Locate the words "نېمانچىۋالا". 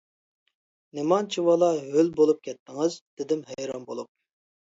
0.93-1.69